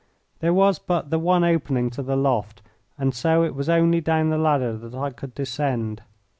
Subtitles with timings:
[0.39, 2.63] There was but the one opening to the loft,
[2.97, 6.01] and so it was only down the ladder that I could descend.